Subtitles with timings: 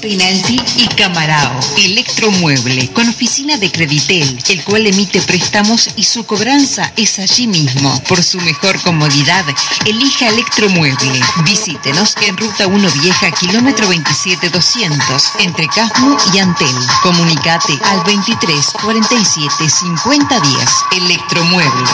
[0.00, 1.58] Penalti y Camarao.
[1.76, 8.00] Electromueble, con oficina de Creditel, el cual emite préstamos y su cobranza es allí mismo.
[8.08, 9.44] Por su mejor comodidad,
[9.84, 11.20] elija Electromueble.
[11.44, 16.76] Visítenos en Ruta 1 Vieja, kilómetro 27200, entre Casmo y Antel.
[17.02, 20.58] Comunicate al 23 47 50 10.
[20.92, 21.84] Electromueble.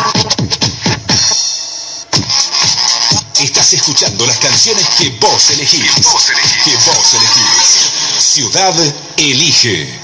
[3.41, 5.81] Estás escuchando las canciones que vos elegís.
[5.83, 6.63] Que vos elegís.
[6.63, 7.91] Que vos elegís.
[8.19, 8.75] Ciudad
[9.17, 9.99] elige.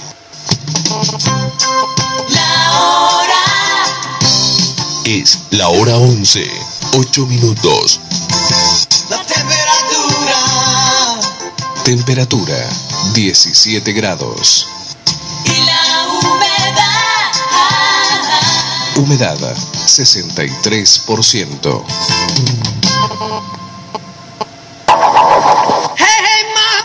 [2.30, 3.44] La hora.
[5.04, 6.50] Es la hora 11.
[6.94, 8.00] 8 minutos.
[9.10, 11.20] La temperatura.
[11.84, 12.56] Temperatura
[13.12, 14.66] 17 grados.
[15.44, 17.32] Y la humedad.
[18.96, 19.38] Humedad
[19.86, 21.84] 63%.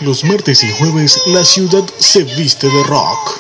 [0.02, 3.40] Los martes y jueves la ciudad se viste de rock.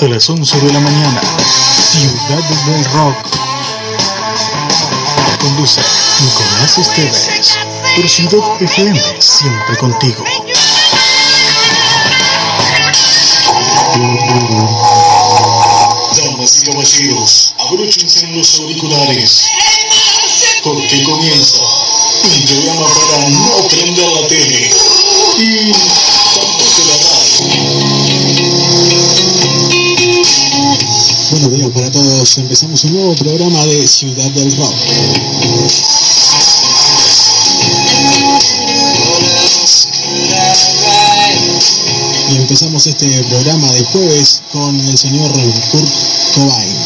[0.00, 1.20] A las 11 de la mañana,
[1.90, 3.16] Ciudad del Rock.
[5.40, 5.80] Conduce
[6.20, 7.58] Nicolás Esteves.
[7.96, 10.24] Por Ciudad FM, siempre contigo.
[16.16, 19.46] Damas y caballeros, abróchense en los auriculares.
[20.62, 24.70] Porque comienza un programa para no prender la tele
[25.38, 28.50] y tampoco la radio.
[31.30, 32.38] Buenos días para todos.
[32.38, 34.74] Empezamos un nuevo programa de Ciudad del Rock.
[42.28, 45.32] Y empezamos este programa de jueves con el señor
[45.70, 45.92] Kurt
[46.34, 46.79] Cobain.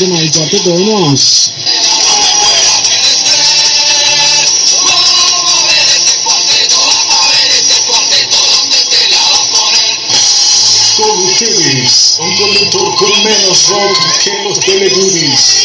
[0.00, 1.52] Tema del cuarteto de.
[10.96, 15.56] Con ustedes, un conductor con menos rock que los Teletubbies.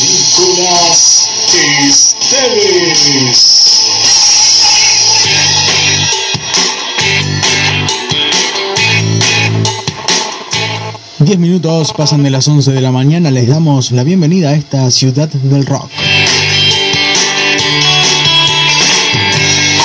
[0.00, 2.07] Nicolás Esteves.
[11.78, 15.28] Minutos pasan de las 11 de la mañana, les damos la bienvenida a esta ciudad
[15.28, 15.88] del rock.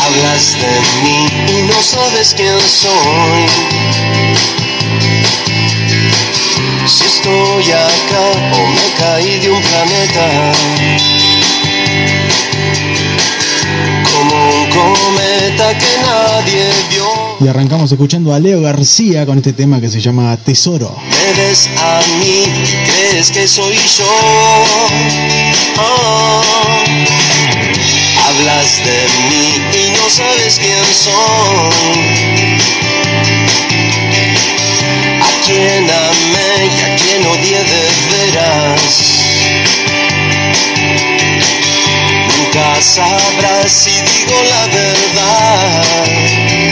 [0.04, 3.46] Hablas de mí y no sabes quién soy.
[6.88, 10.52] Si estoy acá o me caí de un planeta.
[14.12, 17.13] Como un cometa que nadie vio.
[17.44, 20.96] Y arrancamos escuchando a Leo García con este tema que se llama Tesoro.
[21.10, 22.46] Me ves a mí
[22.86, 24.06] crees que soy yo.
[25.78, 26.42] Ah.
[28.26, 31.12] Hablas de mí y no sabes quién soy.
[35.20, 38.92] A quien amé y a quien odié de veras.
[42.38, 46.53] Nunca sabrás si digo la verdad.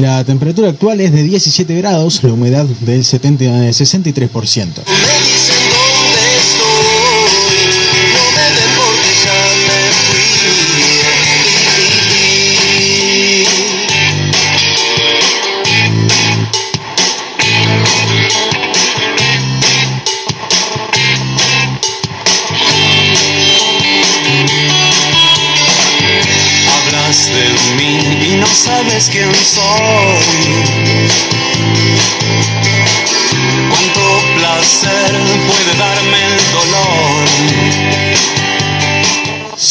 [0.00, 4.82] La temperatura actual es de 17 grados, la humedad del 70, eh, 63%.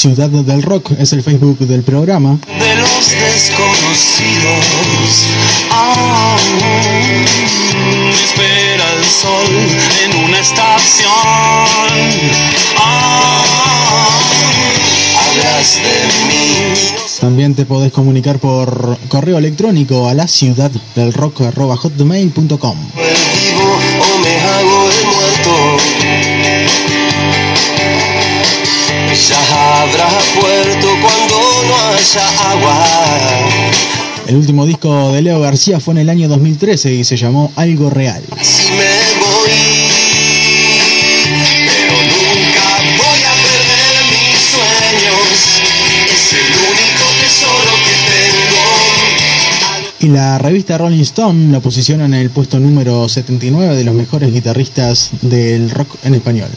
[0.03, 2.37] Ciudad del Rock es el Facebook del programa.
[2.59, 4.65] de los desconocidos.
[5.71, 6.35] Ah,
[8.11, 9.47] espera el sol
[10.03, 11.07] en una estación.
[12.75, 14.09] Ah,
[15.21, 16.63] hablas de mí.
[17.21, 21.43] También también te podés comunicar por correo electrónico a la ciudad del rock
[21.77, 22.77] hotmail.com.
[29.83, 30.07] habrá
[30.39, 31.35] puerto cuando
[31.67, 32.85] no haya agua.
[34.27, 37.89] El último disco de Leo García fue en el año 2013 y se llamó Algo
[37.89, 38.23] Real.
[38.41, 38.77] Si me
[39.19, 39.51] voy,
[41.67, 42.65] pero nunca
[42.97, 45.27] voy a perder mis sueños.
[46.13, 48.63] Es el único tesoro que tengo.
[49.99, 54.31] Y la revista Rolling Stone lo posiciona en el puesto número 79 de los mejores
[54.31, 56.49] guitarristas del rock en español.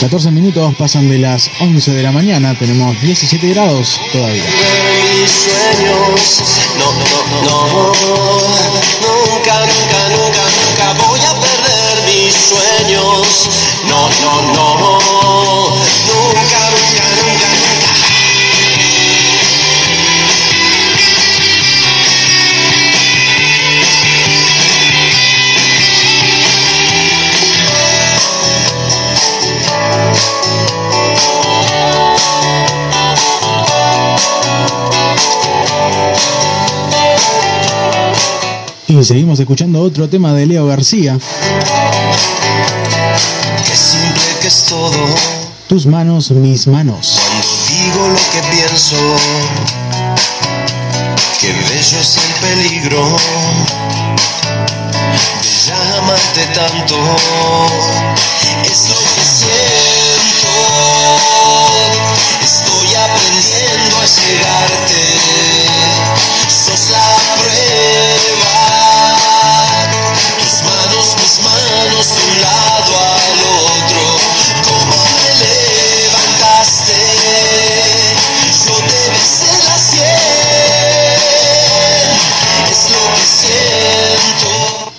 [0.00, 4.42] 14 minutos pasan de las 11 de la mañana, tenemos 17 grados todavía.
[4.42, 6.42] mis sueños.
[6.78, 7.92] No, no, no,
[9.04, 13.50] nunca, nunca, nunca, nunca voy a perder mis sueños.
[13.86, 14.68] No, no, no,
[16.08, 17.59] nunca, nunca, nunca,
[38.90, 41.16] Y seguimos escuchando otro tema de Leo García,
[43.64, 45.06] Qué simple que es todo.
[45.68, 47.20] Tus manos, mis manos.
[47.20, 48.96] Cuando digo lo que pienso,
[51.40, 53.06] qué bello es el peligro
[55.40, 56.96] de ya amarte tanto.
[58.64, 60.52] Es lo que siento,
[62.42, 65.02] estoy aprendiendo a llegarte.
[66.48, 67.06] Sos la
[67.38, 68.49] prueba,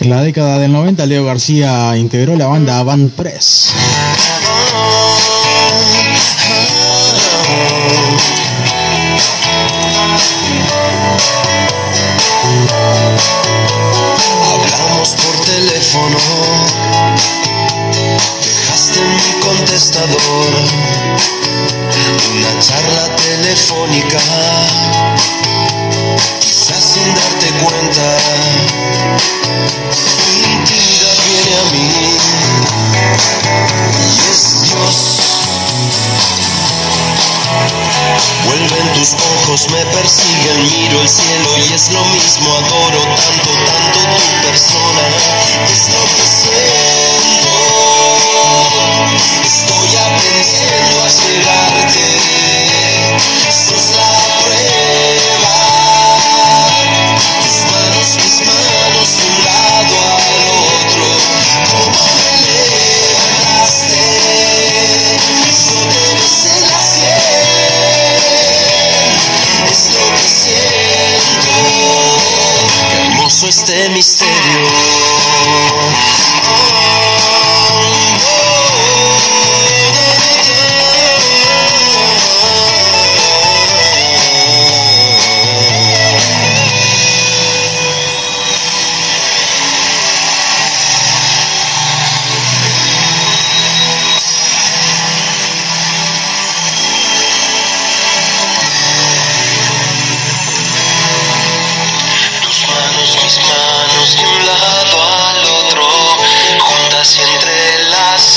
[0.01, 3.61] En la década del 90, Leo García integró la banda Van Press.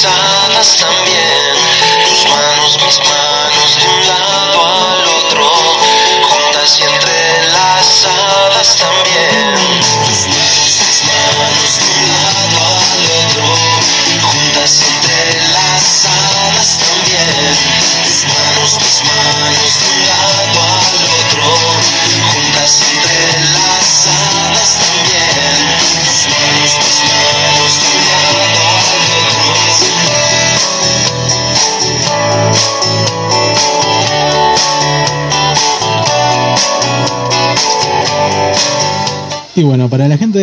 [0.04, 1.54] Entrelazadas también.
[2.08, 3.23] Tus manos, mis manos,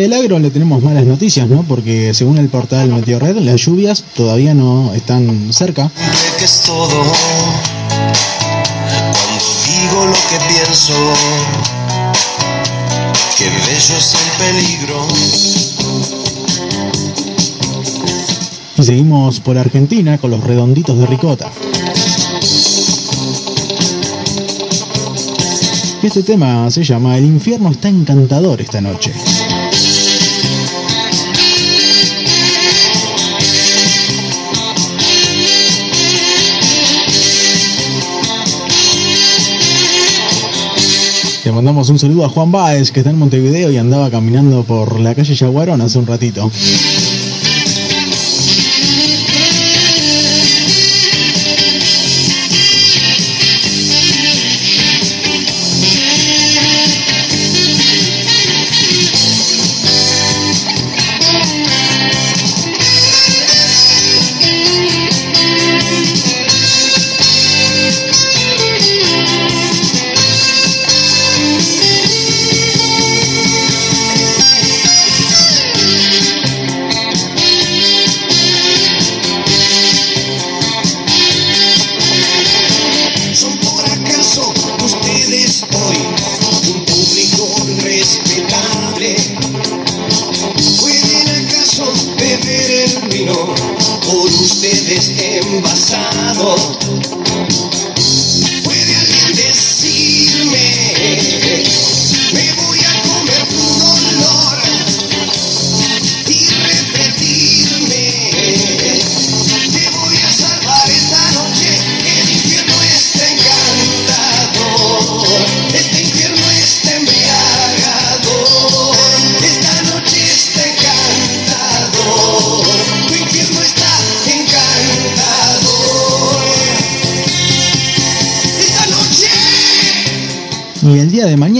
[0.02, 1.62] del agro le tenemos malas noticias, ¿no?
[1.62, 5.92] Porque según el portal Meteorred, las lluvias todavía no están cerca.
[6.38, 6.88] que es todo
[9.12, 10.94] cuando digo lo que pienso
[13.38, 15.06] que bello es el peligro
[18.76, 21.52] Y seguimos por Argentina con los redonditos de ricota.
[26.02, 29.12] Este tema se llama El infierno está encantador esta noche.
[41.44, 45.00] Le mandamos un saludo a Juan Báez, que está en Montevideo y andaba caminando por
[45.00, 46.48] la calle Yaguarón hace un ratito.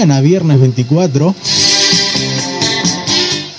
[0.02, 1.32] Mañana, viernes 24,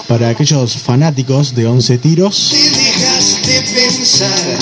[0.10, 4.58] para aquellos fanáticos de 11 tiros, Te dejas de pensar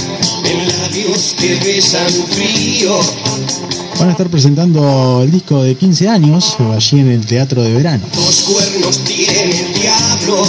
[0.46, 3.00] en labios que besan frío.
[3.98, 8.06] van a estar presentando el disco de 15 años allí en el Teatro de Verano.
[8.14, 10.44] Dos cuernos tiene el diablo.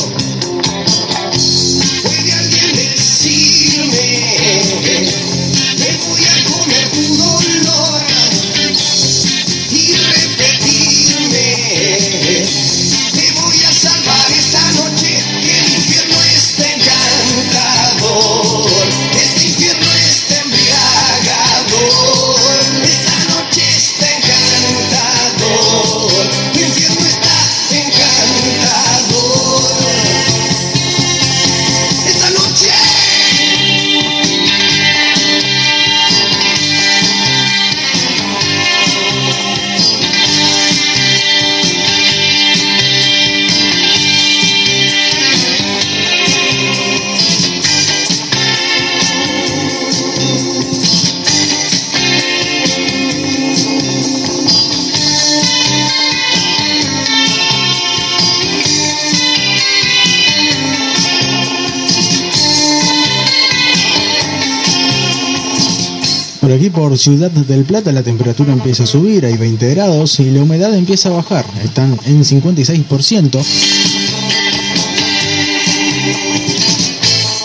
[66.82, 70.74] Por Ciudad del Plata, la temperatura empieza a subir, hay 20 grados y la humedad
[70.74, 73.40] empieza a bajar, están en 56%.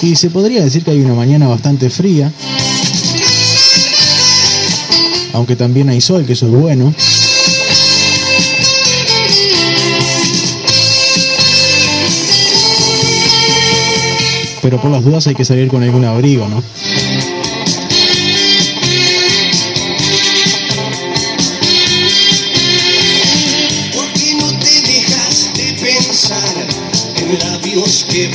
[0.02, 2.32] Y se podría decir que hay una mañana bastante fría,
[5.34, 6.92] aunque también hay sol, que eso es bueno.
[14.64, 16.64] Pero por las dudas hay que salir con algún abrigo, ¿no?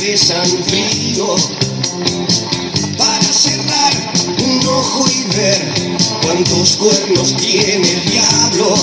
[0.03, 1.35] Frío?
[2.97, 5.73] Para cerrar un ojo y ver
[6.21, 8.75] cuántos cuernos tiene el diablo.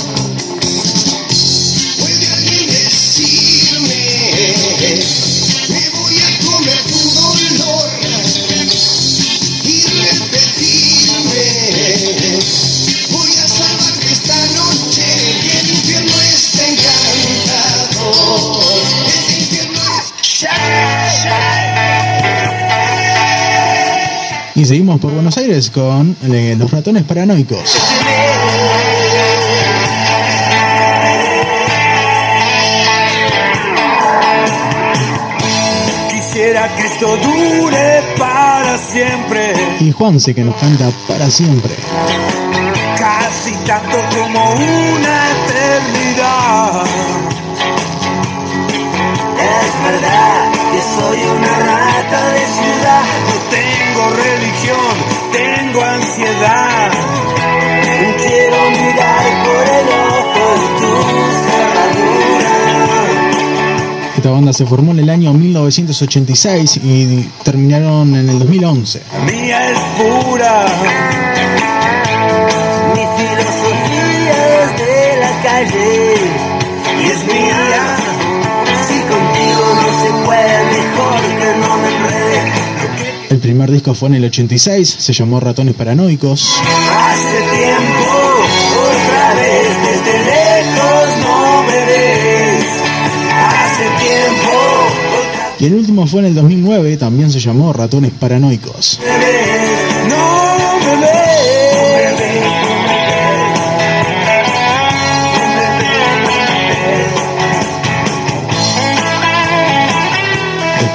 [25.00, 27.78] Por Buenos Aires con eh, los ratones paranoicos.
[36.10, 39.52] Quisiera que esto dure para siempre.
[39.80, 41.74] Y Juanse que nos canta para siempre.
[42.98, 46.84] Casi tanto como una eternidad.
[49.38, 52.69] Es verdad que soy una rata de ciudad.
[53.48, 54.94] Tengo religión,
[55.32, 56.90] tengo ansiedad.
[58.18, 60.90] Quiero mirar por el ojo de tu
[61.46, 62.54] cerradura.
[64.16, 69.02] Esta banda se formó en el año 1986 y terminaron en el 2011.
[69.26, 70.66] Mía es pura.
[72.94, 76.14] Mi filosofía es de la calle
[77.02, 77.69] y es mía.
[83.40, 86.60] El primer disco fue en el 86, se llamó Ratones Paranoicos.
[86.60, 88.20] Hace tiempo,
[88.82, 92.64] otra vez desde lejos no me ves.
[93.32, 94.50] Hace tiempo,
[95.20, 99.00] otra Y el último fue en el 2009, también se llamó Ratones Paranoicos.
[100.10, 100.39] no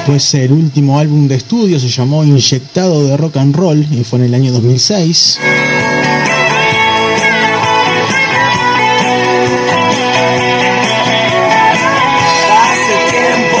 [0.06, 4.20] Después el último álbum de estudio se llamó Inyectado de Rock and Roll y fue
[4.20, 5.40] en el año 2006.
[12.52, 13.56] Hace tiempo,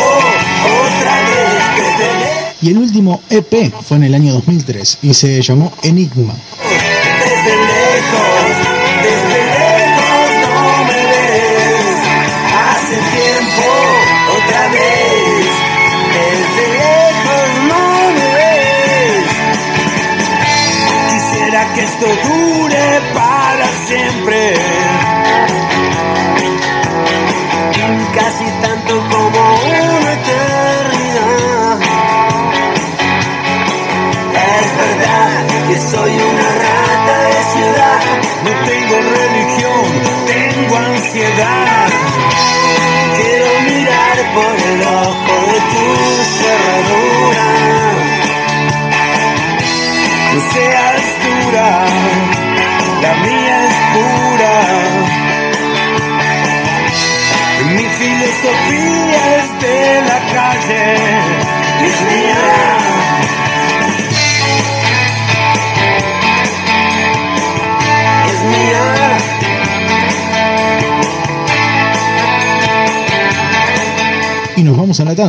[0.86, 2.62] otra vez desde lejos.
[2.62, 6.36] Y el último EP fue en el año 2003 y se llamó Enigma.
[6.62, 8.25] Desde lejos,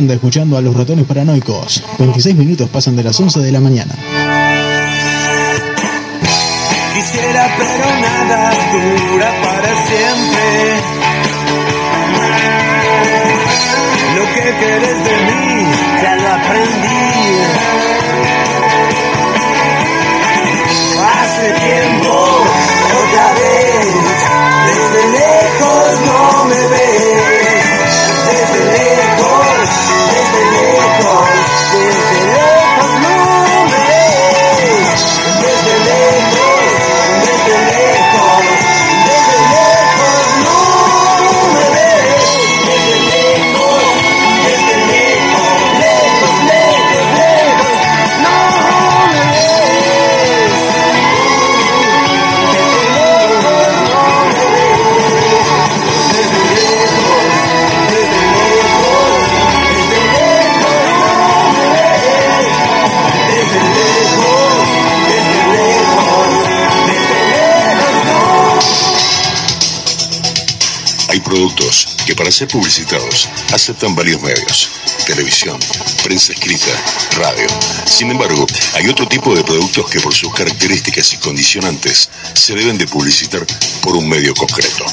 [0.00, 1.82] nos vamos a la tanda escuchando a los ratones paranoicos.
[1.98, 3.94] 26 minutos pasan de las 11 de la mañana.
[6.94, 10.46] Quisiera, pero nada dura para siempre.
[14.16, 15.66] Lo que quieres de mí,
[16.02, 16.87] ya lo aprendí.
[72.06, 74.68] Que para ser publicitados aceptan varios medios.
[75.06, 75.58] Televisión,
[76.02, 76.70] prensa escrita,
[77.16, 77.46] radio.
[77.86, 82.76] Sin embargo, hay otro tipo de productos que por sus características y condicionantes se deben
[82.76, 83.46] de publicitar
[83.82, 84.84] por un medio concreto.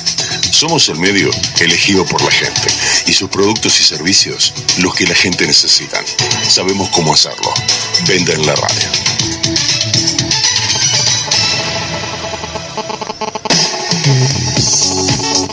[0.51, 2.67] Somos el medio elegido por la gente
[3.07, 6.01] y sus productos y servicios los que la gente necesita.
[6.47, 7.53] Sabemos cómo hacerlo.
[8.07, 9.14] Venda en la radio.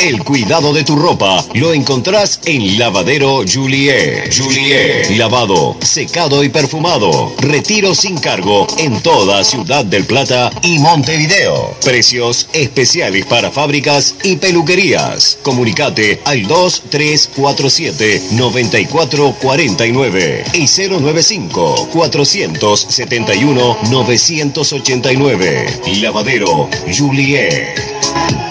[0.03, 4.35] El cuidado de tu ropa lo encontrás en Lavadero Juliet.
[4.37, 5.17] Juliet.
[5.17, 7.33] Lavado, secado y perfumado.
[7.39, 11.77] Retiro sin cargo en toda Ciudad del Plata y Montevideo.
[11.85, 15.39] Precios especiales para fábricas y peluquerías.
[15.45, 25.81] Comunicate al 2347 9449 y 095 471 989.
[26.01, 28.42] Lavadero Juliet.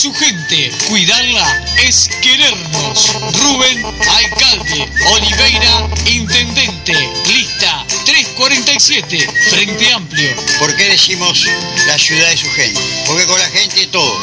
[0.00, 3.12] Su gente, cuidarla es querernos.
[3.34, 6.94] Rubén, alcalde, Oliveira, intendente,
[7.26, 10.34] lista 347, Frente Amplio.
[10.58, 11.44] ¿Por qué decimos
[11.86, 12.80] la ciudad de su gente?
[13.06, 14.18] Porque con la gente todo,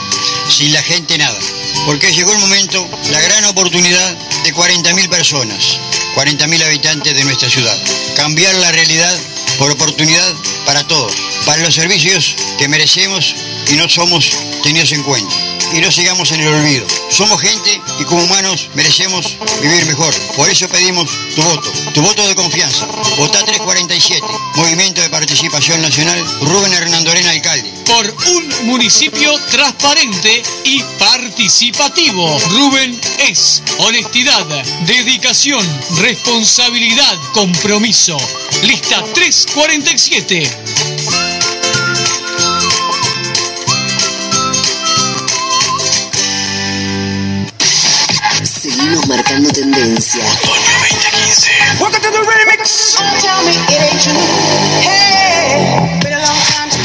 [0.50, 1.38] sin la gente nada.
[1.86, 5.78] Porque llegó el momento, la gran oportunidad de 40.000 personas,
[6.16, 7.78] 40.000 habitantes de nuestra ciudad.
[8.16, 9.16] Cambiar la realidad
[9.60, 10.34] por oportunidad
[10.66, 11.14] para todos,
[11.46, 13.36] para los servicios que merecemos
[13.72, 14.32] y no somos
[14.64, 15.57] tenidos en cuenta.
[15.74, 16.86] Y no sigamos en el olvido.
[17.12, 20.14] Somos gente y como humanos merecemos vivir mejor.
[20.36, 22.86] Por eso pedimos tu voto, tu voto de confianza.
[23.18, 24.22] Vota 347,
[24.56, 27.72] Movimiento de Participación Nacional, Rubén Hernandorena, alcalde.
[27.86, 32.40] Por un municipio transparente y participativo.
[32.50, 34.46] Rubén es honestidad,
[34.86, 35.66] dedicación,
[35.98, 38.18] responsabilidad, compromiso.
[38.64, 40.87] Lista 347.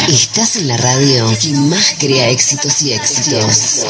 [0.08, 3.84] Estás en la radio que más crea éxitos y éxitos.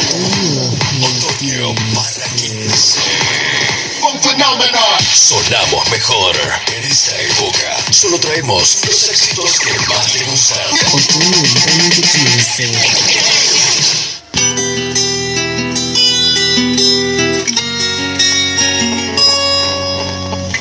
[0.00, 2.98] Otoño 2015.
[5.12, 6.34] Sonamos mejor.
[6.74, 10.64] En esta época solo traemos los éxitos que más te gustan.
[10.94, 13.67] Otoño 2015.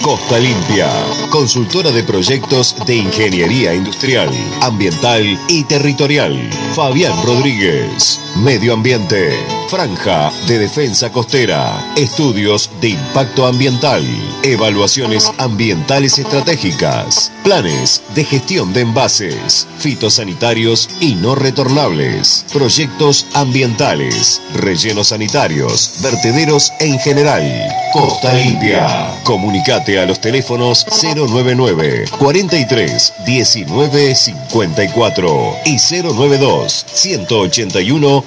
[0.07, 0.89] Costa Limpia,
[1.29, 4.29] consultora de proyectos de ingeniería industrial,
[4.61, 6.49] ambiental y territorial.
[6.73, 9.33] Fabián Rodríguez, Medio Ambiente,
[9.67, 14.03] Franja de Defensa Costera, Estudios de Impacto Ambiental,
[14.43, 25.09] Evaluaciones Ambientales Estratégicas, Planes de Gestión de Envases, Fitosanitarios y No Retornables, Proyectos Ambientales, Rellenos
[25.09, 27.43] Sanitarios, Vertederos en general.
[27.91, 29.13] Costa Limpia.
[29.23, 38.23] Comunicate a los teléfonos 099 43 19 54 y 092 181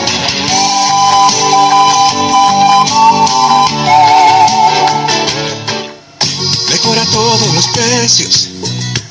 [6.70, 8.50] Mejora todos los precios.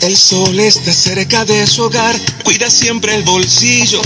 [0.01, 2.15] El sol está cerca de su hogar.
[2.43, 4.01] Cuida siempre el bolsillo.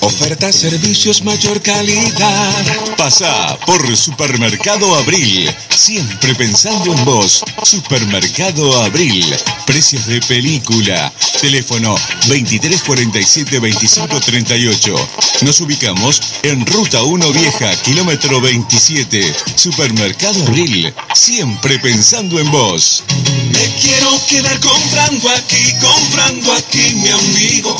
[0.00, 2.96] Oferta servicios mayor calidad.
[2.96, 7.44] Pasa por Supermercado Abril, siempre pensando en vos.
[7.62, 9.24] Supermercado Abril,
[9.64, 11.12] precios de película.
[11.40, 11.96] Teléfono
[12.26, 15.08] 2347 2538.
[15.42, 19.34] Nos ubicamos en Ruta 1 Vieja, kilómetro 27.
[19.54, 23.04] Supermercado Abril, siempre pensando en vos.
[23.52, 27.76] Me quiero quedar comprando aquí, comprando aquí, mi amigo.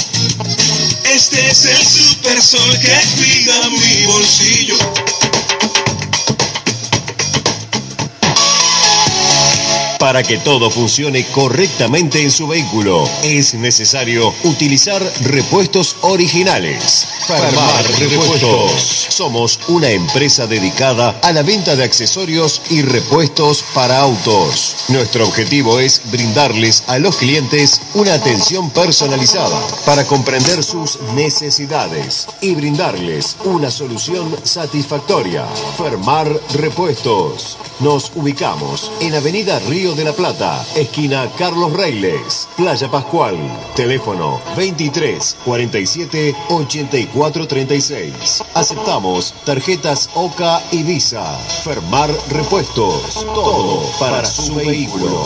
[1.04, 4.76] Este es el super sol que cuida mi bolsillo.
[9.98, 17.06] Para que todo funcione correctamente en su vehículo, es necesario utilizar repuestos originales.
[17.26, 19.06] Farmar Repuestos.
[19.08, 24.76] Somos una empresa dedicada a la venta de accesorios y repuestos para autos.
[24.88, 32.54] Nuestro objetivo es brindarles a los clientes una atención personalizada para comprender sus necesidades y
[32.54, 35.46] brindarles una solución satisfactoria.
[35.78, 37.56] Fermar Repuestos.
[37.80, 43.36] Nos ubicamos en Avenida Río de la Plata, esquina Carlos Reiles, Playa Pascual.
[43.74, 48.42] Teléfono 23 47 84 36.
[48.54, 51.36] Aceptamos tarjetas OCA y Visa.
[51.64, 53.26] Fermar Repuestos.
[53.34, 55.22] Todo para su vehículo.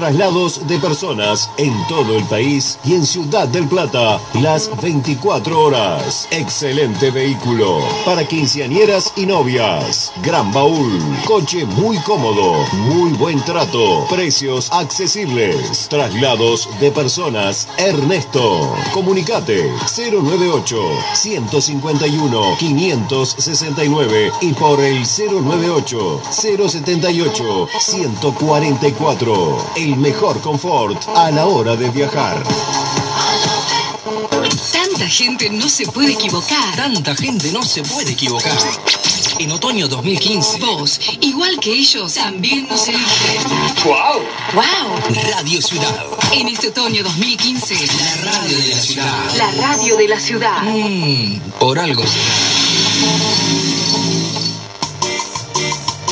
[0.00, 6.26] Traslados de personas en todo el país y en Ciudad del Plata las 24 horas.
[6.30, 10.10] Excelente vehículo para quinceañeras y novias.
[10.22, 15.86] Gran baúl, coche muy cómodo, muy buen trato, precios accesibles.
[15.90, 18.74] Traslados de personas Ernesto.
[18.94, 20.80] Comunicate 098
[21.12, 29.89] 151 569 y por el 098 078 144.
[29.90, 32.40] El mejor confort a la hora de viajar.
[34.72, 36.76] Tanta gente no se puede equivocar.
[36.76, 38.56] Tanta gente no se puede equivocar.
[39.40, 40.60] En otoño 2015.
[40.60, 43.42] Vos, igual que ellos, también nos eligen.
[43.84, 44.22] ¡Wow!
[44.54, 45.16] ¡Wow!
[45.32, 46.06] Radio Ciudad.
[46.30, 49.34] En este otoño 2015, La radio de la ciudad.
[49.38, 50.62] la radio de la ciudad.
[50.62, 52.59] Mm, por algo será.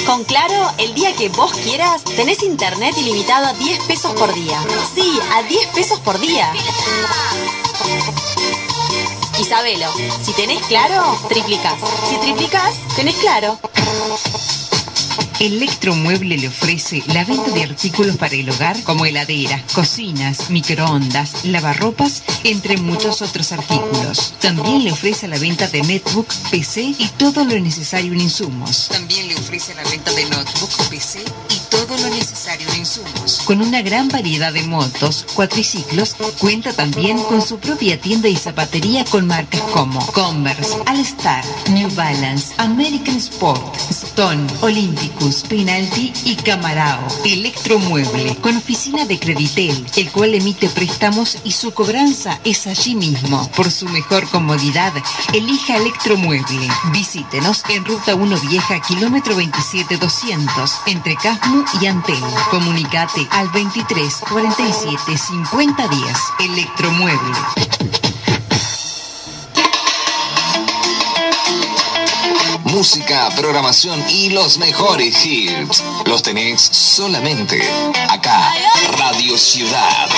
[0.09, 4.59] Con Claro, el día que vos quieras, tenés internet ilimitado a 10 pesos por día.
[4.95, 6.51] Sí, a 10 pesos por día.
[9.39, 9.93] Y sabelo,
[10.23, 11.79] si tenés Claro, triplicás.
[12.09, 13.59] Si triplicás, tenés Claro.
[15.41, 22.25] Electromueble le ofrece la venta de artículos para el hogar como heladeras, cocinas, microondas, lavarropas,
[22.43, 24.35] entre muchos otros artículos.
[24.41, 28.89] También le ofrece la venta de netbook, PC y todo lo necesario en insumos.
[28.89, 33.43] También le ofrece la venta de notebook, PC y todo lo necesario en insumos.
[33.45, 39.05] Con una gran variedad de motos, cuatriciclos, cuenta también con su propia tienda y zapatería
[39.05, 47.07] con marcas como Converse, All-Star, New Balance, American Sport, Stone, Olympicus, Penalty y Camarao.
[47.25, 53.49] Electromueble, con oficina de Creditel, el cual emite préstamos y su cobranza es allí mismo.
[53.55, 54.93] Por su mejor comodidad,
[55.33, 56.69] elija Electromueble.
[56.93, 62.23] Visítenos en Ruta 1 Vieja, kilómetro 27200, entre Casmu y Antel.
[62.51, 66.07] Comunicate al 23 47 50 10.
[66.41, 67.39] Electromueble.
[72.65, 75.83] Música, programación y los mejores hits.
[76.07, 77.61] Los tenés solamente
[78.09, 78.53] acá,
[78.99, 80.09] Radio Ciudad.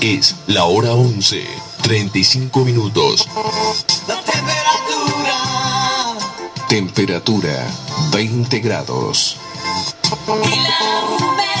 [0.00, 1.44] Es la hora 11,
[1.82, 3.28] 35 minutos.
[4.06, 5.34] La temperatura.
[6.68, 7.66] Temperatura
[8.12, 9.36] 20 grados.
[10.26, 11.60] Y la humedad.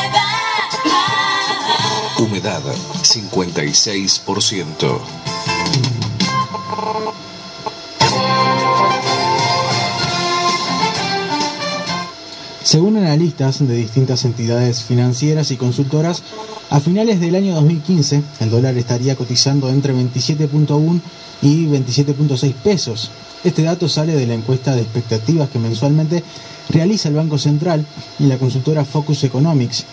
[2.18, 2.62] Humedad
[3.02, 5.00] 56%.
[12.62, 16.22] Según analistas de distintas entidades financieras y consultoras,
[16.70, 21.00] a finales del año 2015 el dólar estaría cotizando entre 27.1
[21.42, 23.10] y 27.6 pesos.
[23.44, 26.22] Este dato sale de la encuesta de expectativas que mensualmente
[26.68, 27.86] realiza el Banco Central
[28.18, 29.84] y la consultora Focus Economics.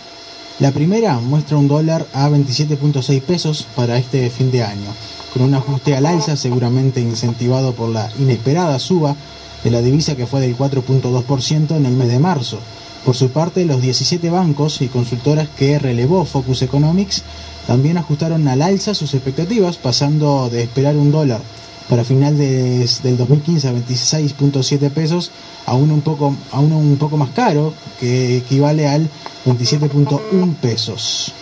[0.60, 4.90] La primera muestra un dólar a 27.6 pesos para este fin de año,
[5.32, 9.14] con un ajuste al alza seguramente incentivado por la inesperada suba
[9.62, 12.58] de la divisa que fue del 4.2% en el mes de marzo.
[13.04, 17.22] Por su parte, los 17 bancos y consultoras que relevó Focus Economics
[17.68, 21.40] también ajustaron al alza sus expectativas, pasando de esperar un dólar
[21.88, 25.30] para final de- del 2015 a 26.7 pesos
[25.66, 29.08] a uno un poco a uno un poco más caro, que equivale al
[29.44, 31.32] 27.1 pesos.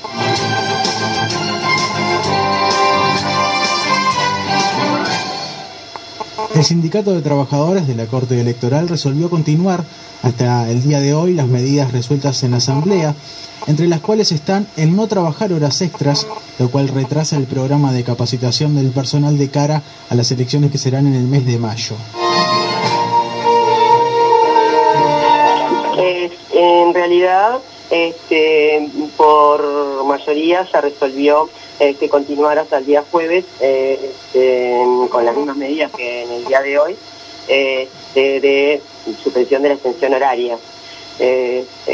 [6.57, 9.85] El Sindicato de Trabajadores de la Corte Electoral resolvió continuar
[10.23, 13.14] hasta el día de hoy las medidas resueltas en asamblea,
[13.66, 16.27] entre las cuales están el no trabajar horas extras,
[16.59, 20.79] lo cual retrasa el programa de capacitación del personal de cara a las elecciones que
[20.79, 21.95] serán en el mes de mayo.
[25.99, 27.59] Eh, en realidad,
[27.90, 28.88] este,
[29.19, 35.36] por mayoría se resolvió eh, que continuar hasta el día jueves eh, este, con las
[35.36, 36.96] mismas medidas que en el día de hoy
[37.48, 38.82] eh, de, de
[39.22, 40.58] suspensión de la extensión horaria.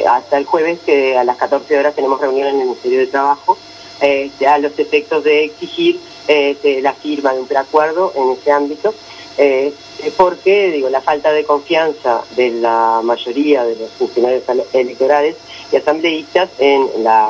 [0.09, 3.57] Hasta el jueves, que a las 14 horas tenemos reunión en el Ministerio de Trabajo,
[4.01, 8.93] eh, a los efectos de exigir este, la firma de un preacuerdo en ese ámbito,
[10.11, 15.37] porque digo la falta de confianza de la mayoría de los funcionarios ele- electorales
[15.71, 17.29] y asambleístas en la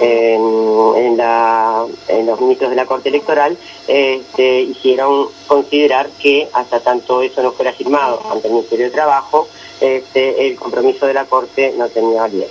[0.00, 7.22] en la en los ministros de la Corte Electoral este, hicieron considerar que hasta tanto
[7.22, 9.48] eso no fuera firmado ante el Ministerio de Trabajo
[9.80, 12.50] este, el compromiso de la Corte no tenía validez.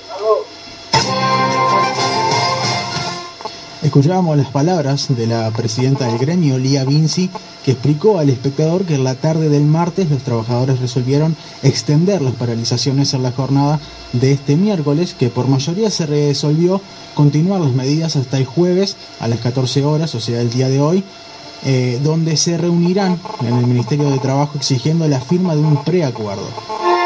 [3.98, 7.32] Escuchábamos las palabras de la presidenta del gremio, Lía Vinci,
[7.66, 12.36] que explicó al espectador que en la tarde del martes los trabajadores resolvieron extender las
[12.36, 13.80] paralizaciones en la jornada
[14.14, 16.80] de este miércoles, que por mayoría se resolvió
[17.16, 20.80] continuar las medidas hasta el jueves a las 14 horas, o sea, el día de
[20.80, 21.04] hoy,
[21.66, 26.97] eh, donde se reunirán en el Ministerio de Trabajo exigiendo la firma de un preacuerdo.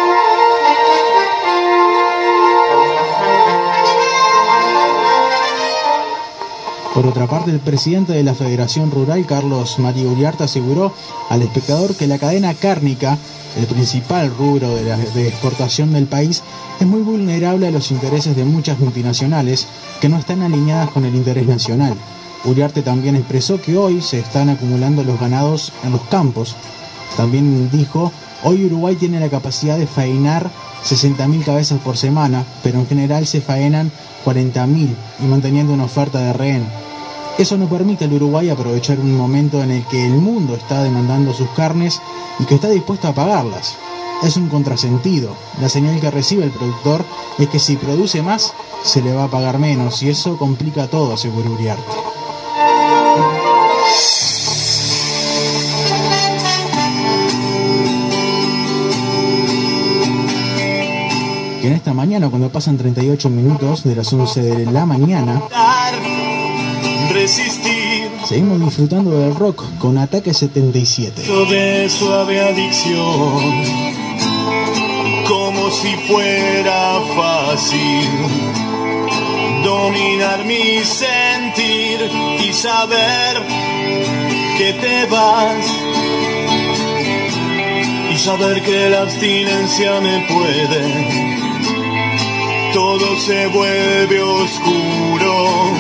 [6.94, 10.92] Por otra parte, el presidente de la Federación Rural, Carlos María Uriarte, aseguró
[11.30, 13.18] al espectador que la cadena cárnica,
[13.58, 16.44] el principal rubro de exportación del país,
[16.82, 19.68] es muy vulnerable a los intereses de muchas multinacionales
[20.02, 21.96] que no están alineadas con el interés nacional.
[22.44, 26.56] Uriarte también expresó que hoy se están acumulando los ganados en los campos.
[27.16, 28.12] También dijo
[28.44, 30.50] Hoy Uruguay tiene la capacidad de faenar
[30.84, 33.92] 60.000 cabezas por semana, pero en general se faenan
[34.26, 36.66] 40.000 y manteniendo una oferta de rehén.
[37.38, 41.34] Eso no permite al Uruguay aprovechar un momento en el que el mundo está demandando
[41.34, 42.02] sus carnes
[42.40, 43.76] y que está dispuesto a pagarlas.
[44.24, 45.36] Es un contrasentido.
[45.60, 47.06] La señal que recibe el productor
[47.38, 51.16] es que si produce más, se le va a pagar menos y eso complica todo,
[51.16, 52.11] seguro Uriarte.
[61.62, 65.42] Y en esta mañana, cuando pasan 38 minutos de las 11 de la mañana,
[67.14, 71.22] resistir seguimos disfrutando del rock con Ataque 77.
[71.50, 73.64] de suave adicción,
[75.28, 78.08] como si fuera fácil
[79.64, 82.10] dominar mi sentir
[82.44, 83.44] y saber
[84.58, 85.66] que te vas
[88.12, 91.41] y saber que la abstinencia me puede.
[92.74, 95.72] Todo se vuelve oscuro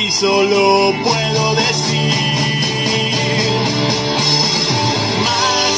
[0.00, 2.12] y solo puedo decir
[5.24, 5.74] más,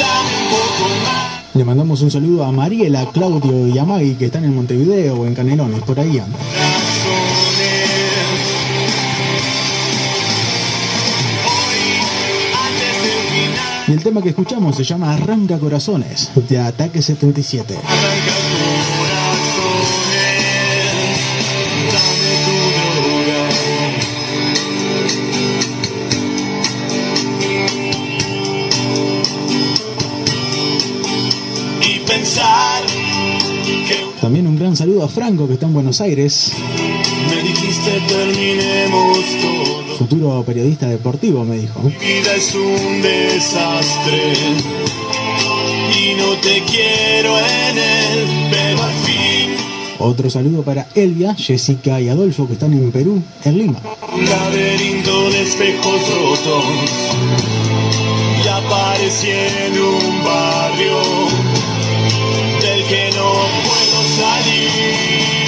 [0.00, 1.54] dame un poco más.
[1.54, 5.26] Le mandamos un saludo a Mariela, Claudio y a Maggie que están en Montevideo o
[5.26, 6.40] en Canelones, por ahí andan.
[13.86, 17.74] Y el tema que escuchamos se llama Arranca Corazones, de Ataque 77.
[17.74, 18.99] y
[34.80, 36.54] saludo a Franco que está en Buenos Aires,
[37.28, 39.96] me dijiste terminemos todo.
[39.98, 41.82] futuro periodista deportivo, me dijo.
[41.82, 44.32] Mi vida es un desastre
[45.94, 49.50] y no te quiero en él, pero al fin
[49.98, 53.82] Otro saludo para Elvia, Jessica y Adolfo que están en Perú, en Lima.
[54.14, 56.64] un laberinto de espejos rotos
[58.42, 61.29] y aparecí en un barrio
[64.10, 65.39] salir.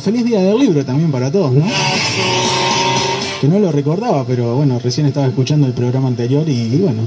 [0.00, 1.64] Feliz día del libro también para todos, ¿no?
[3.40, 7.02] Que no lo recordaba, pero bueno, recién estaba escuchando el programa anterior y, y bueno.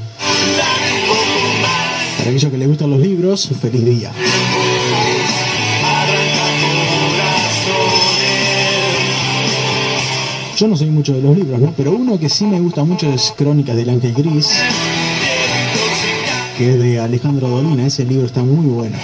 [2.17, 4.11] Para aquellos que les gustan los libros, feliz día.
[10.57, 11.73] Yo no soy mucho de los libros, ¿no?
[11.75, 14.49] Pero uno que sí me gusta mucho es Crónicas del Ángel Gris,
[16.57, 17.85] que es de Alejandro Dolina.
[17.85, 18.97] Ese libro está muy bueno.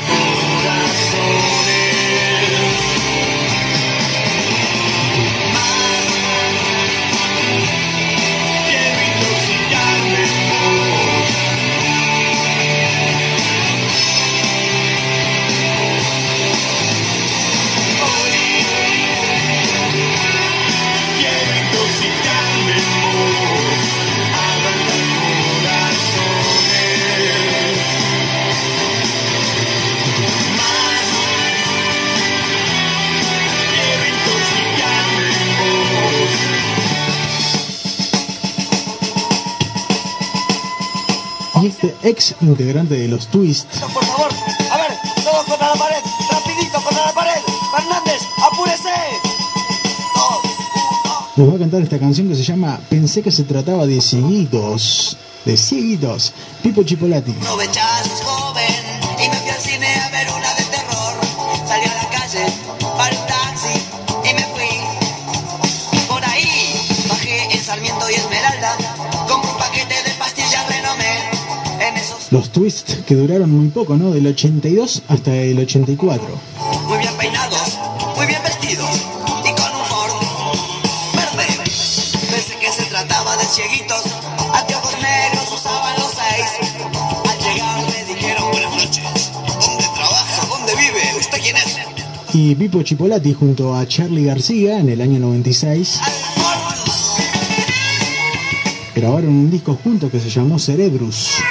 [42.04, 44.32] Ex integrante de los Twist Por favor,
[44.72, 44.92] a ver,
[45.24, 47.42] todos contra la pared, rapidito contra la pared.
[47.76, 48.22] Fernández,
[48.52, 48.90] apúrese.
[51.38, 55.18] nos va a cantar esta canción que se llama Pensé que se trataba de cieguitos.
[55.46, 56.34] De cieguitos.
[56.62, 57.32] Pipo Chipolati.
[57.42, 58.81] Aprovechás, joven,
[72.32, 74.12] Los twists que duraron muy poco, ¿no?
[74.12, 76.26] Del 82 hasta el 84.
[76.88, 77.78] Muy bien peinados,
[78.16, 78.90] muy bien vestidos
[79.42, 80.14] y con un Ford
[81.14, 81.46] verde.
[82.32, 84.04] Pensé que se trataba de cieguitos,
[84.54, 86.72] anteojos negros usaban los seis.
[87.30, 89.32] Al llegar me dijeron buenas noches.
[89.60, 90.48] ¿Dónde trabaja?
[90.48, 91.20] ¿Dónde vive?
[91.20, 91.78] ¿Usted quién es?
[92.34, 96.00] Y Pipo Chipolati junto a Charlie García en el año 96
[98.96, 101.42] grabaron un disco juntos que se llamó Cerebrus.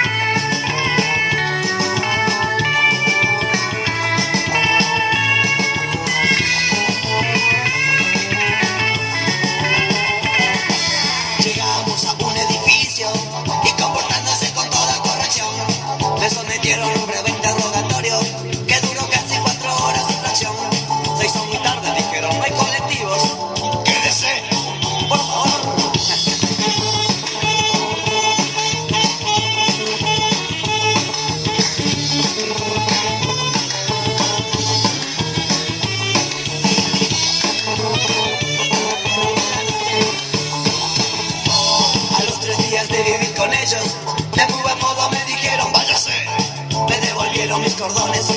[47.71, 48.33] Mis cordones y.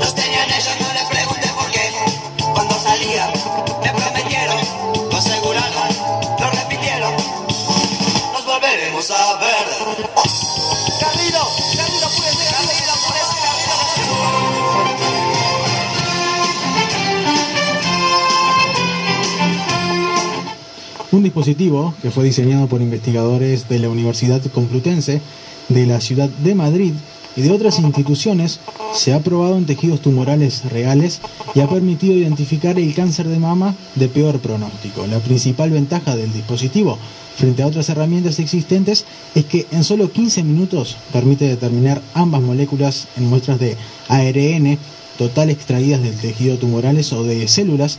[0.00, 1.90] Los tenían ellos, no les pregunté por qué.
[2.54, 3.32] Cuando salía,
[3.82, 4.58] me prometieron,
[5.10, 5.88] lo aseguraron,
[6.40, 7.12] lo repitieron.
[8.32, 10.12] Nos volveremos a ver.
[21.10, 25.20] Un dispositivo que fue diseñado por investigadores de la Universidad Complutense
[25.68, 26.94] de la ciudad de Madrid
[27.36, 28.60] y de otras instituciones
[28.94, 31.20] se ha probado en tejidos tumorales reales
[31.54, 35.06] y ha permitido identificar el cáncer de mama de peor pronóstico.
[35.06, 36.98] La principal ventaja del dispositivo
[37.36, 39.04] frente a otras herramientas existentes
[39.34, 43.76] es que en solo 15 minutos permite determinar ambas moléculas en muestras de
[44.08, 44.78] ARN
[45.16, 47.98] total extraídas del tejido tumorales o de células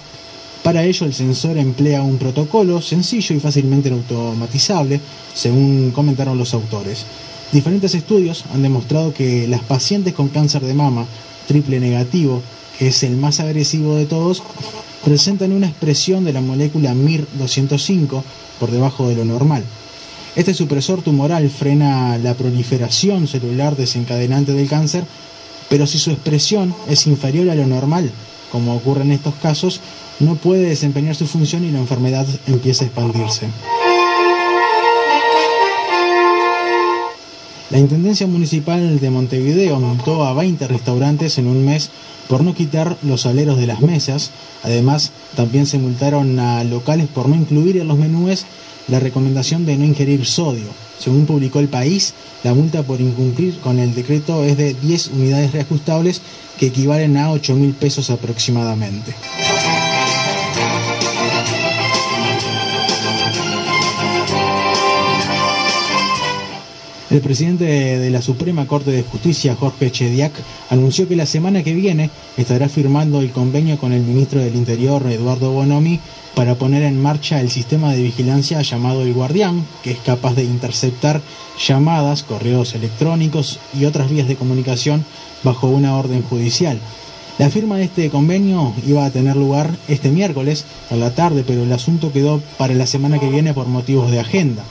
[0.63, 5.01] para ello, el sensor emplea un protocolo sencillo y fácilmente automatizable,
[5.35, 7.05] según comentaron los autores.
[7.53, 11.05] Diferentes estudios han demostrado que las pacientes con cáncer de mama
[11.47, 12.41] triple negativo,
[12.79, 14.41] que es el más agresivo de todos,
[15.05, 18.23] presentan una expresión de la molécula MIR205
[18.59, 19.63] por debajo de lo normal.
[20.35, 25.05] Este supresor tumoral frena la proliferación celular desencadenante del cáncer,
[25.69, 28.09] pero si su expresión es inferior a lo normal,
[28.51, 29.79] como ocurre en estos casos,
[30.19, 33.45] no puede desempeñar su función y la enfermedad empieza a expandirse.
[37.69, 41.89] La Intendencia Municipal de Montevideo multó a 20 restaurantes en un mes
[42.27, 44.31] por no quitar los aleros de las mesas.
[44.63, 48.45] Además, también se multaron a locales por no incluir en los menúes
[48.87, 50.67] la recomendación de no ingerir sodio.
[50.99, 55.51] Según publicó el país, la multa por incumplir con el decreto es de 10 unidades
[55.53, 56.21] reajustables
[56.59, 59.13] que equivalen a 8 mil pesos aproximadamente.
[67.13, 70.33] El presidente de la Suprema Corte de Justicia, Jorge Chediak,
[70.71, 75.05] anunció que la semana que viene estará firmando el convenio con el ministro del Interior,
[75.05, 75.99] Eduardo Bonomi,
[76.33, 80.43] para poner en marcha el sistema de vigilancia llamado El Guardián, que es capaz de
[80.43, 81.21] interceptar
[81.63, 85.05] llamadas, correos electrónicos y otras vías de comunicación
[85.43, 86.79] bajo una orden judicial.
[87.37, 91.61] La firma de este convenio iba a tener lugar este miércoles a la tarde, pero
[91.61, 94.63] el asunto quedó para la semana que viene por motivos de agenda.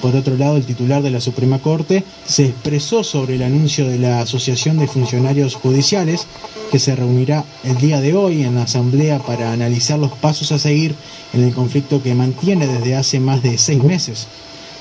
[0.00, 3.98] Por otro lado, el titular de la Suprema Corte se expresó sobre el anuncio de
[3.98, 6.26] la Asociación de Funcionarios Judiciales,
[6.70, 10.58] que se reunirá el día de hoy en la Asamblea para analizar los pasos a
[10.58, 10.94] seguir
[11.32, 14.28] en el conflicto que mantiene desde hace más de seis meses.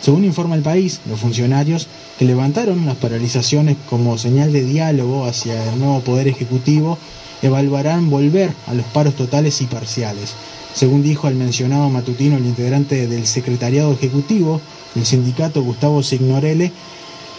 [0.01, 1.88] Según informa el país, los funcionarios
[2.20, 6.99] que levantaron las paralizaciones como señal de diálogo hacia el nuevo Poder Ejecutivo
[7.41, 10.36] evaluarán volver a los paros totales y parciales.
[10.74, 14.61] Según dijo al mencionado matutino el integrante del Secretariado Ejecutivo,
[14.95, 16.72] el sindicato Gustavo Signorelle,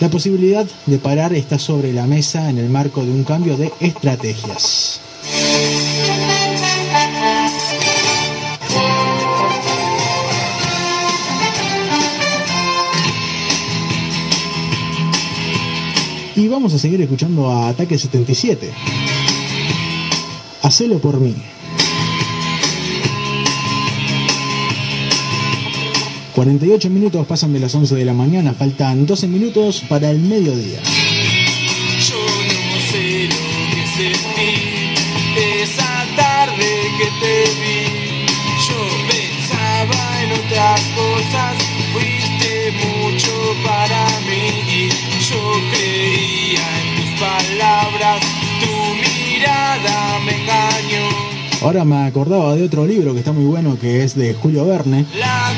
[0.01, 3.73] la posibilidad de parar está sobre la mesa en el marco de un cambio de
[3.81, 5.01] estrategias.
[16.37, 18.71] Y vamos a seguir escuchando a Ataque 77.
[20.63, 21.35] Hacelo por mí.
[26.39, 30.81] 48 minutos pasan de las 11 de la mañana, faltan 12 minutos para el mediodía.
[31.99, 33.35] Yo no sé lo
[33.75, 34.53] que sentí
[35.61, 38.27] esa tarde que te vi.
[38.69, 38.79] Yo
[39.11, 41.57] pensaba en otras cosas,
[41.93, 43.33] fuiste mucho
[43.67, 44.91] para mí.
[45.29, 48.23] Yo creía en tus palabras,
[48.61, 51.29] tu mirada me engañó.
[51.63, 55.05] Ahora me acordaba de otro libro que está muy bueno que es de Julio Verne.
[55.19, 55.53] La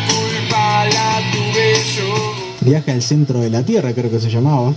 [2.60, 4.74] Viaje al centro de la Tierra, creo que se llamaba.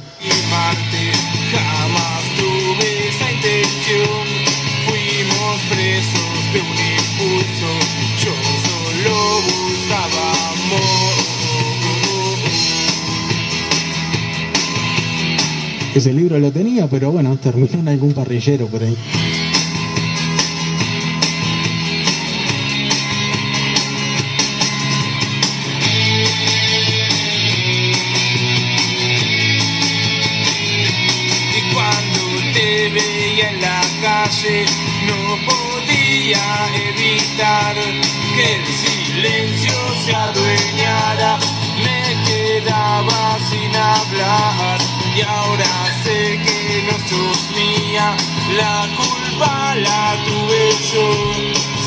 [15.95, 18.97] Ese libro lo tenía, pero bueno, terminó en algún parrillero por ahí.
[34.61, 36.45] No podía
[36.89, 37.75] evitar
[38.35, 39.73] que el silencio
[40.05, 41.39] se adueñara.
[41.83, 44.79] Me quedaba sin hablar
[45.15, 45.65] y ahora
[46.03, 48.15] sé que no sos mía.
[48.55, 51.07] La culpa la tuve yo.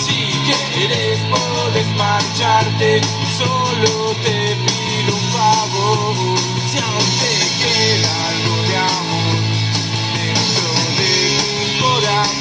[0.04, 3.00] Si quieres podés marcharte,
[3.38, 6.36] solo te pido un favor.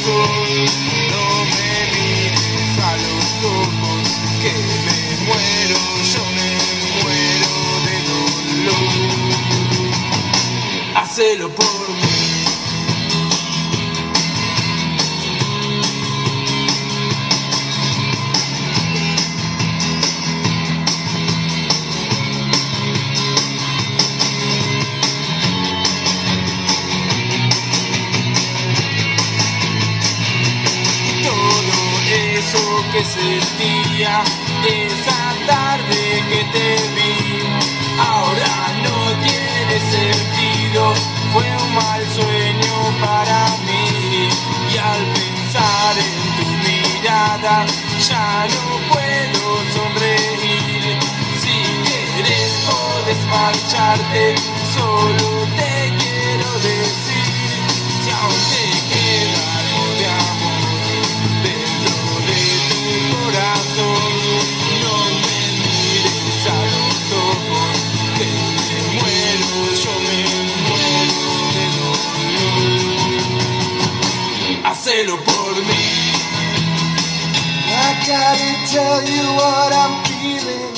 [0.06, 0.85] Corazón, no
[33.06, 34.24] sentía
[34.68, 37.44] esa tarde que te vi.
[38.00, 38.54] Ahora
[38.84, 40.94] no tiene sentido,
[41.34, 44.30] fue un mal sueño para mí.
[44.74, 47.66] Y al pensar en tu mirada,
[48.10, 49.44] ya no puedo
[49.76, 51.00] sonreír.
[51.42, 54.36] Si quieres, puedes marcharte,
[54.74, 55.75] solo te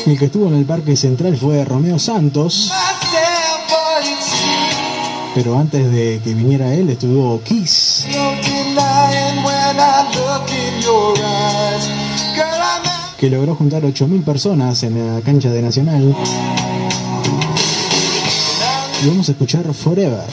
[0.05, 2.71] El que estuvo en el Parque Central fue Romeo Santos,
[5.35, 8.05] pero antes de que viniera él estuvo Kiss.
[13.17, 16.15] que logró juntar 8.000 personas en la cancha de Nacional.
[19.03, 20.23] Y vamos a escuchar Forever.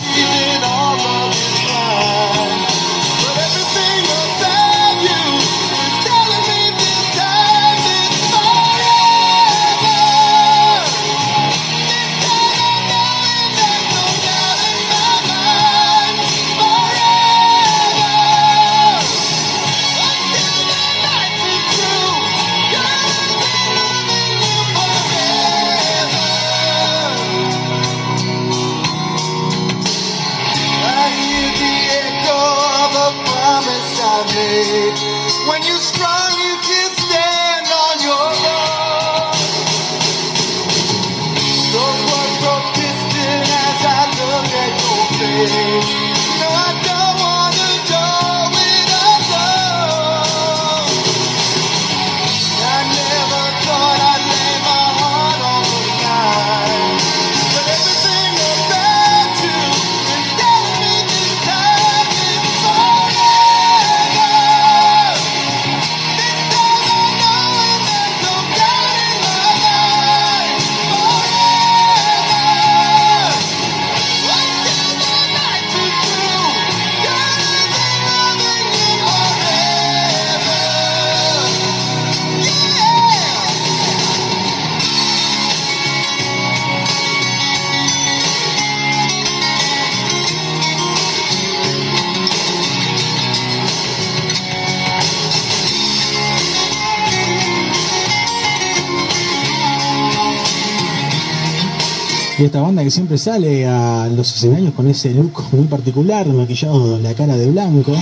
[102.44, 107.14] Esta banda que siempre sale a los escenarios con ese look muy particular, maquillado la
[107.14, 107.96] cara de blanco.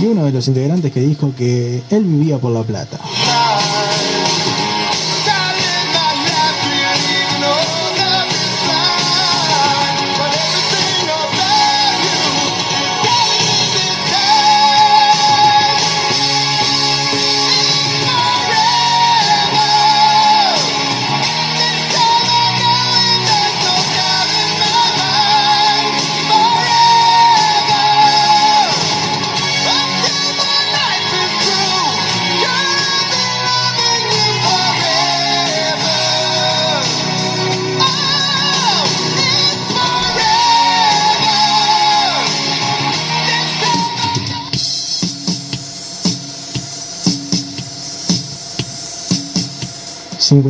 [0.00, 2.98] Y uno de los integrantes que dijo que él vivía por La Plata.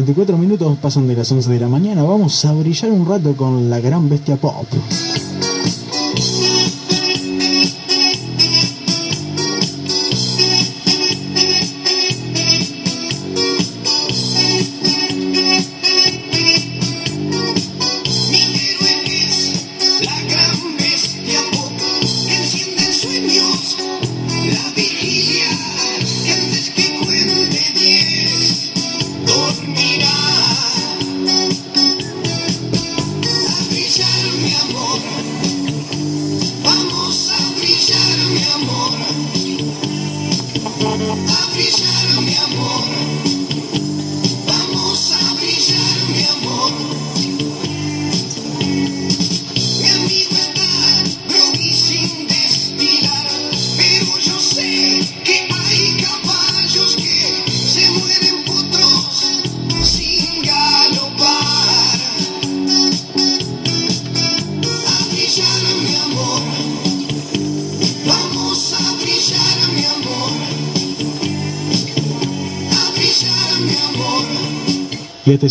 [0.05, 2.03] 54 minutos pasan de las 11 de la mañana.
[2.03, 4.67] Vamos a brillar un rato con la gran bestia pop.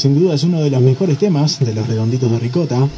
[0.04, 2.90] Sin duda es uno de los mejores temas de los redonditos de ricota.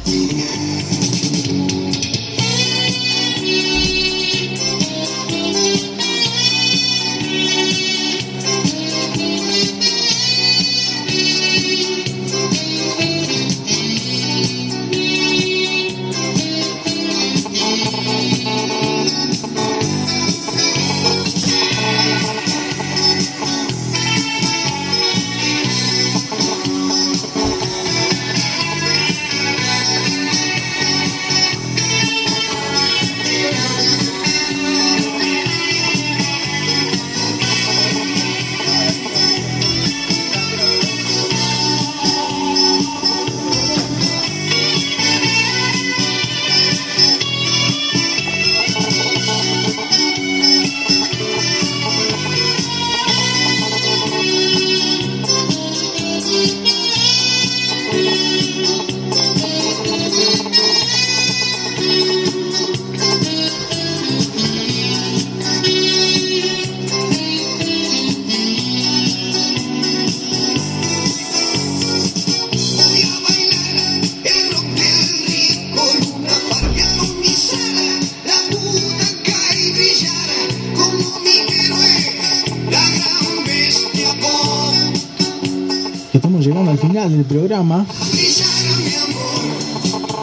[87.06, 87.86] Final del programa,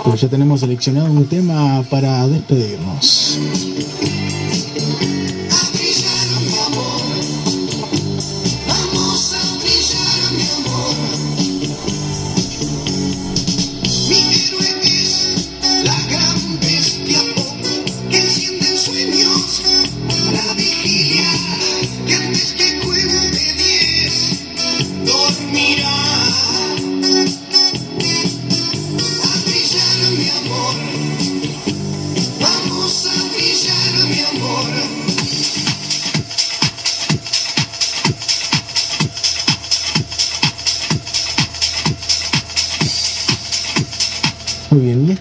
[0.03, 3.37] pero ya tenemos seleccionado un tema para despedirnos.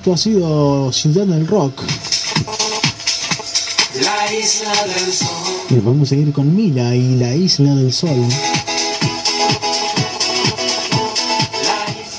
[0.03, 1.81] Esto ha sido Ciudad del Rock.
[4.03, 5.29] La isla del sol.
[5.71, 8.27] Y vamos a seguir con Mila y la Isla del Sol.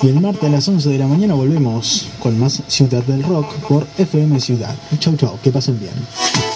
[0.01, 3.53] Y el martes a las 11 de la mañana volvemos con más Ciudad del Rock
[3.67, 4.77] por FM Ciudad.
[4.99, 6.52] Chau, chau, que pasen bien.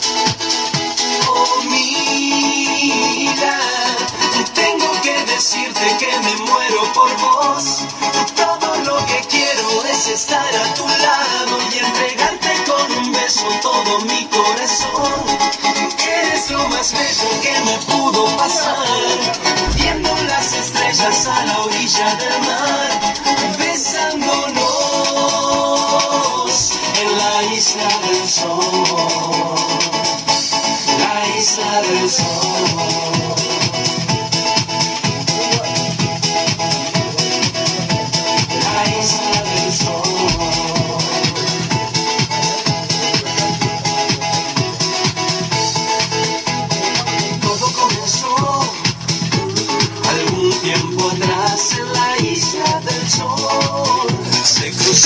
[10.17, 15.13] Estar a tu lado y entregarte con un beso todo mi corazón.
[16.21, 18.77] Eres lo más bello que me pudo pasar,
[19.75, 22.89] viendo las estrellas a la orilla del mar,
[23.59, 24.57] besándonos
[26.99, 29.55] en la isla del sol.
[30.97, 33.26] La isla del sol.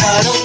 [0.02, 0.41] Tiempo atrás